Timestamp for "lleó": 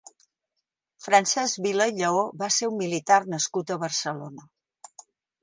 1.99-2.23